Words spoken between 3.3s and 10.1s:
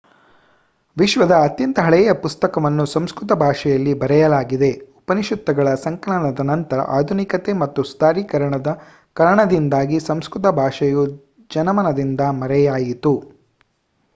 ಭಾಷೆಯಲ್ಲಿ ಬರೆಯಲಾಗಿದೆ ಉಪನಿಷತ್ತುಗಳ ಸಂಕಲನದ ನಂತರ ಆಧುನಿಕತೆ ಹಾಗೂ ಸುಧಾರೀಕರಣದ ಕಾರಣದಿಂದಾಗಿ